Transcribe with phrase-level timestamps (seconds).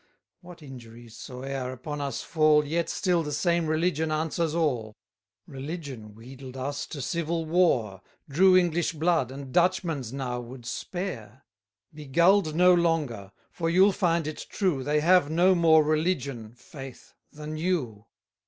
[0.39, 4.95] What injuries soe'er upon us fall, Yet still the same religion answers all.
[5.45, 11.43] Religion wheedled us to civil war, Drew English blood, and Dutchmen's now would spare.
[11.93, 17.13] Be gull'd no longer; for you'll find it true, They have no more religion, faith!
[17.31, 18.07] than you.